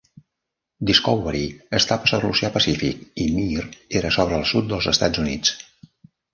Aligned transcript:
"Discovery" 0.89 1.41
estava 1.81 2.09
sobre 2.13 2.31
l'oceà 2.33 2.51
Pacífic 2.57 3.05
i 3.27 3.29
"Mir" 3.37 3.69
era 4.03 4.15
sobre 4.19 4.39
el 4.43 4.51
sud 4.57 4.75
dels 4.75 4.93
Estats 4.97 5.27
Units. 5.29 5.57